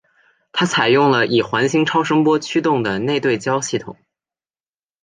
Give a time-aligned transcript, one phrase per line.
[0.51, 3.97] 它采用了以环形超声波驱动的内对焦系统。